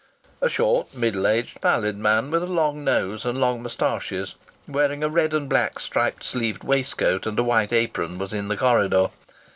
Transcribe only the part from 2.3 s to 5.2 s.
with a long nose and long moustaches, wearing a